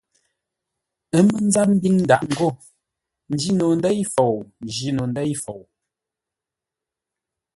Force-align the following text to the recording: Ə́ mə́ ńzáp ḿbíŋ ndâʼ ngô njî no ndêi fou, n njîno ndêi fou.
Ə́ 1.17 1.21
mə́ 1.25 1.39
ńzáp 1.47 1.69
ḿbíŋ 1.77 1.95
ndâʼ 2.03 2.21
ngô 2.31 2.49
njî 3.33 3.49
no 3.57 3.65
ndêi 3.79 4.01
fou, 4.13 4.35
n 4.45 4.47
njîno 4.67 5.03
ndêi 5.11 5.33
fou. 5.43 5.61